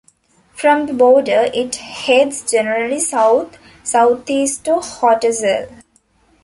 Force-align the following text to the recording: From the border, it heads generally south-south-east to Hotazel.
From 0.55 0.87
the 0.87 0.95
border, 0.95 1.51
it 1.53 1.75
heads 1.75 2.49
generally 2.49 2.99
south-south-east 2.99 4.65
to 4.65 4.77
Hotazel. 4.79 5.83